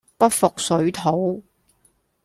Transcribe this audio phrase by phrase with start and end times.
[0.17, 1.43] 不服水土